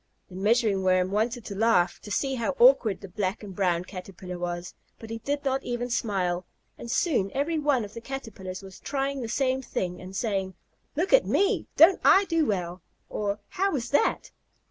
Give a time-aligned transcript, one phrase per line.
[0.29, 4.39] The Measuring Worm wanted to laugh to see how awkward the black and brown Caterpillar
[4.39, 6.43] was, but he did not even smile,
[6.75, 10.55] and soon every one of the Caterpillars was trying the same thing, and saying
[10.95, 11.67] "Look at me.
[11.77, 14.31] Don't I do well?" or, "How was that?"